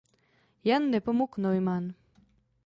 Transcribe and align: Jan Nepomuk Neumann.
Jan 0.63 0.89
Nepomuk 0.91 1.37
Neumann. 1.37 1.93